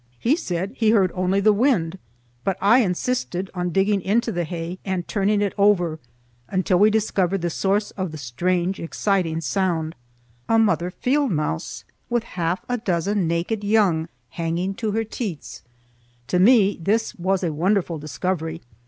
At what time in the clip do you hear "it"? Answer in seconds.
5.43-5.53